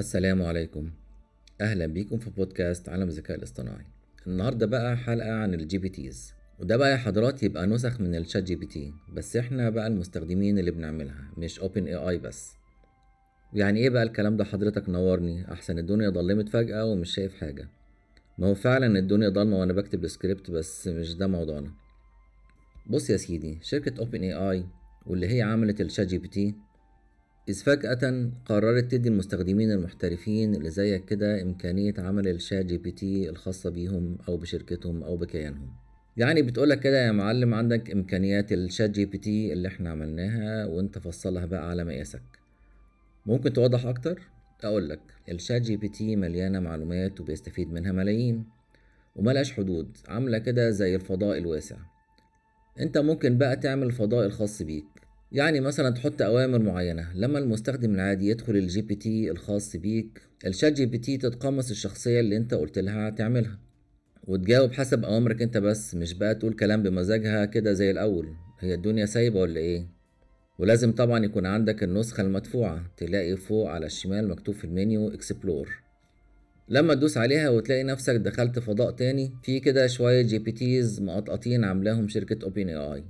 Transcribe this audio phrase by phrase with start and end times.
[0.00, 0.90] السلام عليكم.
[1.60, 3.84] أهلا بيكم في بودكاست عالم الذكاء الاصطناعي.
[4.26, 8.92] النهارده بقى حلقة عن ال GPTs وده بقى يا حضرات يبقى نسخ من ال ChatGPT
[9.12, 12.52] بس إحنا بقى المستخدمين اللي بنعملها مش OpenAI بس.
[13.52, 15.52] يعني إيه بقى الكلام ده؟ حضرتك نورني.
[15.52, 17.68] أحسن الدنيا ضلمت فجأة ومش شايف حاجة.
[18.38, 21.70] ما هو فعلا الدنيا ضلمة وأنا بكتب السكريبت بس مش ده موضوعنا.
[22.86, 24.64] بص يا سيدي شركة OpenAI
[25.06, 26.54] واللي هي عملت ال ChatGPT
[27.50, 34.18] إذ فجأة قررت تدي المستخدمين المحترفين اللي زيك كده إمكانية عمل ال ChatGPT الخاصة بيهم
[34.28, 35.72] أو بشركتهم أو بكيانهم.
[36.16, 41.70] يعني بتقولك كده يا معلم عندك إمكانيات ال ChatGPT اللي إحنا عملناها وإنت فصلها بقى
[41.70, 42.22] على مقاسك.
[43.26, 44.22] ممكن توضح أكتر؟
[44.64, 48.44] أقولك ال ChatGPT مليانة معلومات وبيستفيد منها ملايين
[49.16, 51.76] وملهاش حدود عاملة كده زي الفضاء الواسع.
[52.80, 55.09] إنت ممكن بقى تعمل الفضاء الخاص بيك.
[55.32, 57.12] يعني مثلا تحط أوامر معينة.
[57.14, 62.78] لما المستخدم العادي يدخل ال GPT الخاص بيك ال ChatGPT تتقمص الشخصية اللي انت قلت
[62.78, 63.58] لها تعملها.
[64.26, 68.28] وتجاوب حسب أوامرك انت بس مش بقى تقول كلام بمزاجها كده زي الأول.
[68.60, 69.86] هي الدنيا سايبة ولا إيه؟
[70.58, 75.68] ولازم طبعا يكون عندك النسخة المدفوعة تلاقي فوق على الشمال مكتوب في ال menu Explore
[76.68, 82.44] لما تدوس عليها وتلاقي نفسك دخلت فضاء تاني في كده شوية GPTs مقطقطين عاملاهم شركة
[82.44, 83.04] OpenAI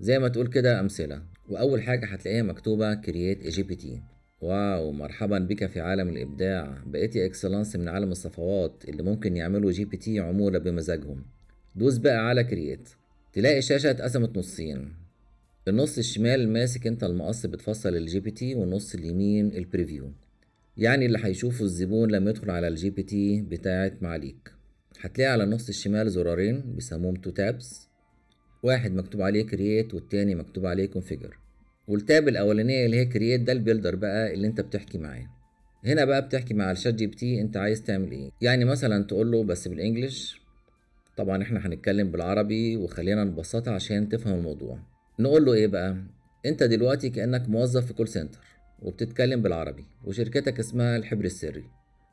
[0.00, 1.22] زي ما تقول كده أمثلة.
[1.48, 4.02] وأول حاجة هتلاقيها مكتوبة Create GPT
[4.40, 6.82] wow مرحبا بك في عالم الإبداع.
[6.86, 11.24] بقيت يا إكسلانس من عالم الصفوات اللي ممكن يعملوا GPT عمولة بمزاجهم.
[11.76, 12.88] دوس بقى على Create
[13.32, 14.92] تلاقي الشاشة اتقسمت نصين.
[15.68, 20.12] النص الشمال ماسك انت المقص بتفصل ال GPT والنص اليمين ال preview
[20.76, 24.52] يعني اللي هيشوفه الزبون لما يدخل على ال GPT بتاعت معاليك.
[25.00, 27.88] هتلاقي على النص الشمال زرارين بيسموهم two tabs
[28.64, 31.38] واحد مكتوب عليه Create والتاني مكتوب عليه Configure
[31.88, 35.26] وال tab الأولانية اللي هي Create ده ال builder بقى اللي انت بتحكي معاه.
[35.84, 38.30] هنا بقى بتحكي مع ال ChatGPT انت عايز تعمل إيه.
[38.40, 40.40] يعني مثلا تقول له بس بال English
[41.16, 44.78] طبعا إحنا هنتكلم بالعربي وخلينا نبسطها عشان تفهم الموضوع.
[45.18, 45.96] نقول له إيه بقى؟
[46.46, 48.40] انت دلوقتي كأنك موظف في call center
[48.82, 51.64] وبتتكلم بالعربي وشركتك اسمها الحبر السري.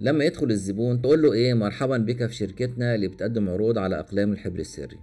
[0.00, 4.32] لما يدخل الزبون تقول له إيه؟ مرحبا بك في شركتنا اللي بتقدم عروض على أقلام
[4.32, 4.98] الحبر السري.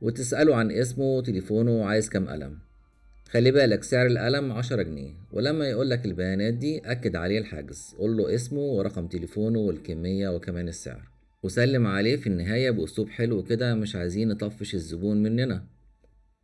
[0.00, 2.58] وتسأله عن اسمه وتليفونه وعايز كام قلم.
[3.30, 8.34] خلي بالك سعر القلم عشرة جنيه ولما يقولك البيانات دي أكد عليه الحجز قول له
[8.34, 11.08] اسمه ورقم تليفونه والكمية وكمان السعر.
[11.42, 15.64] وسلم عليه في النهاية بأسلوب حلو كده مش عايزين نطفش الزبون مننا.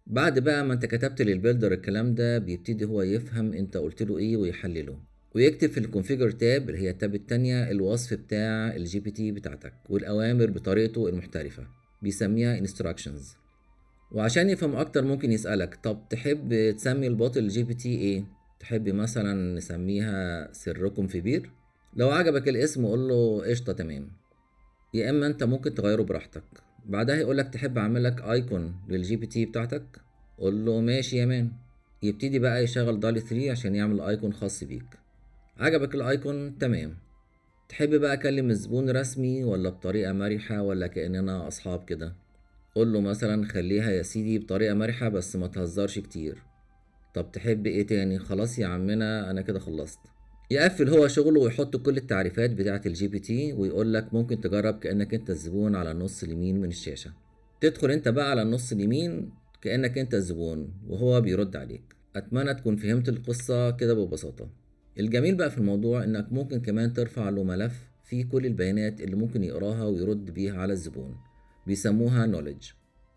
[0.06, 4.19] بعد بقى ما انت كتبت لل builder الكلام ده بيبتدي هو يفهم انت قلت له
[4.19, 4.99] إيه ويحلله.
[5.34, 9.75] ويكتب في ال Configure tab اللي هي ال tab التانية الوصف بتاع ال GPT بتاعتك
[9.89, 11.66] والأوامر بطريقته المحترفة
[12.03, 13.46] بيسميها instructions.
[14.12, 18.25] وعشان يفهم أكتر ممكن يسألك طب تحب تسمي ال bot ال GPT إيه؟
[18.61, 21.50] تحب مثلا نسميها سركم في بير؟
[21.97, 24.09] لو عجبك الاسم قول له قشطة تمام.
[24.95, 26.43] يا إما أنت ممكن تغيره براحتك.
[26.87, 29.84] بعدها يقولك تحب أعملك icon لل GPT بتاعتك؟
[30.39, 31.50] قول له ماشي يا man.
[32.03, 34.87] يبتدي بقى يشغل DALL-E 3 عشان يعمل icon خاص بيك.
[35.59, 36.95] عجبك ال icon تمام.
[37.69, 42.12] تحب بقى أكلم الزبون رسمي ولا بطريقة مرحة ولا كأننا أصحاب كده؟
[42.76, 46.42] قول له مثلا خليها يا سيدي بطريقة مرحة بس ما تهزرش كتير.
[47.14, 49.98] طب تحب إيه تاني؟ خلاص يا عمنا أنا كده خلصت.
[50.50, 55.31] يقفل هو شغله ويحط كل التعريفات بتاعة ال GPT ويقول لك ممكن تجرب كأنك أنت
[55.31, 57.12] الزبون على النص اليمين من الشاشة.
[57.60, 59.31] تدخل أنت بقى على النص اليمين
[59.62, 61.97] كأنك أنت الزبون وهو بيرد عليك.
[62.16, 64.50] أتمنى تكون فهمت القصة كده ببساطة.
[64.98, 69.44] الجميل بقى في الموضوع إنك ممكن كمان ترفع له ملف فيه كل البيانات اللي ممكن
[69.44, 71.16] يقراها ويرد بيها على الزبون.
[71.66, 72.75] بيسموها knowledge.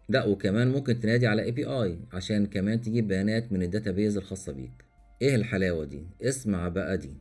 [0.09, 4.71] لا وكمان ممكن تنادي على API عشان كمان تجيب بيانات من ال database الخاصة بيك.
[5.21, 7.13] إيه الحلاوة دي؟ اسمع بقى دي.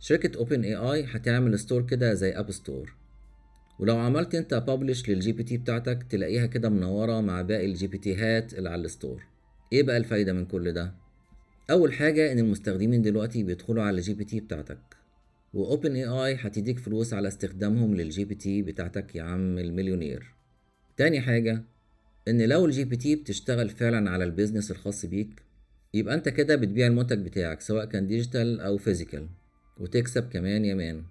[0.00, 2.94] شركة OpenAI هتعمل store كده زي App Store
[3.78, 8.68] ولو عملت أنت publish لل GPT بتاعتك تلاقيها كده منورة مع باقي ال GPTهات اللي
[8.68, 9.22] على ال store
[9.72, 10.94] إيه بقى الفايدة من كل ده؟
[11.70, 14.78] أول حاجة إن المستخدمين دلوقتي بيدخلوا على ال GPT بتاعتك.
[15.54, 20.34] و OpenAI هتديك فلوس على استخدامهم لل GPT بتاعتك يا عم المليونير.
[20.96, 21.62] تاني حاجة
[22.28, 25.42] إن لو ال GPT بتشتغل فعلا على ال business الخاص بيك
[25.94, 29.28] يبقى أنت كده بتبيع المنتج بتاعك سواء كان digital أو physical
[29.80, 31.02] وتكسب كمان يا man.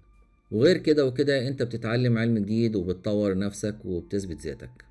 [0.50, 4.84] وغير كده وكده أنت بتتعلم علم جديد وبتطور نفسك وبتثبت ذاتك.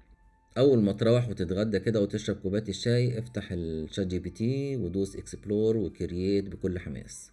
[0.57, 6.49] أول ما تروح وتتغدى كده وتشرب كوباية الشاي افتح ال ChatGPT ودوس explore و create
[6.49, 7.31] بكل حماس.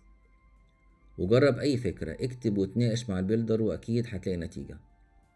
[1.19, 4.79] وجرب أي فكرة اكتب وتناقش مع ال builder وأكيد هتلاقي نتيجة.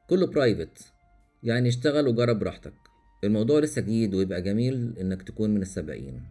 [0.09, 0.93] كله private
[1.43, 2.75] يعني اشتغل وجرب براحتك.
[3.25, 6.23] الموضوع لسه جديد ويبقى جميل إنك تكون من السباقين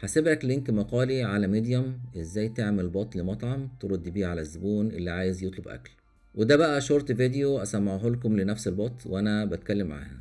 [0.00, 5.10] هسيب لك link مقالي على Medium إزاي تعمل bot لمطعم ترد بيه على الزبون اللي
[5.10, 5.90] عايز يطلب أكل.
[6.34, 10.18] وده بقى short video أسمعه لكم لنفس ال bot وأنا بتكلم معاها.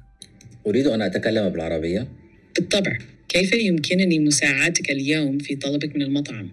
[0.68, 2.08] أريد أن أتكلم بالعربية.
[2.56, 2.98] بالطبع.
[3.28, 6.50] كيف يمكنني مساعدتك اليوم في طلبك من المطعم؟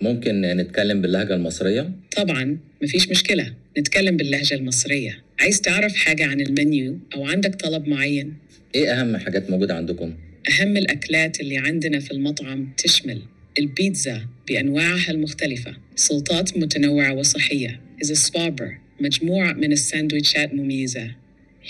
[0.00, 3.52] ممكن نتكلم باللهجة المصرية؟ طبعا مفيش مشكلة.
[3.78, 5.18] نتكلم باللهجة المصرية.
[5.40, 8.34] عايز تعرف حاجة عن المنيو؟ أو عندك طلب معين؟
[8.74, 10.14] إيه أهم حاجات موجودة عندكم؟
[10.60, 13.22] أهم الأكلات اللي عندنا في المطعم تشمل
[13.58, 21.10] البيتزا بأنواعها المختلفة سلطات متنوعة وصحية إذا سبابر مجموعة من الساندويتشات مميزة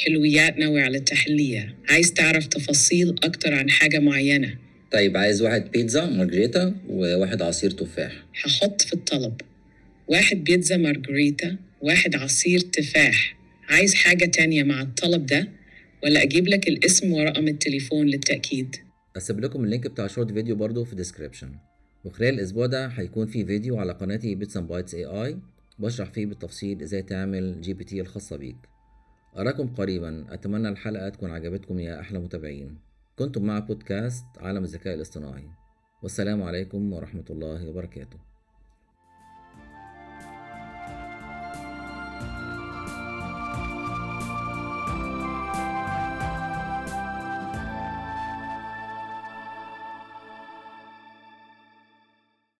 [0.05, 4.55] حلويات نوع للتحلية عايز تعرف تفاصيل أكتر عن حاجة معينة؟
[4.93, 8.13] طيب عايز واحد بيتزا مارجريتا وواحد عصير تفاح.
[8.45, 9.41] هحط في الطلب
[10.09, 13.37] واحد بيتزا مارغريتا واحد عصير تفاح.
[13.69, 15.49] عايز حاجة تانية مع الطلب ده
[16.05, 18.77] ولا أجيب لك الاسم ورقم التليفون للتأكيد؟
[19.17, 21.53] هسيب لكم ال link بتاع short video برضو في description
[22.05, 25.37] وخلال الأسبوع ده هيكون في فيديو على قناتي Bits and Bytes AI
[25.79, 28.57] بشرح فيه بالتفصيل إزاي تعمل GPT الخاصة بيك.
[29.37, 32.90] أراكم قريبا أتمنى الحلقة تكون عجبتكم يا أحلى متابعين.
[33.19, 35.49] كنتم مع بودكاست عالم الذكاء الاصطناعي.
[36.03, 38.30] والسلام عليكم ورحمة الله وبركاته.